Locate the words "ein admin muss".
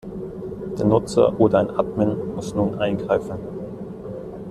1.59-2.55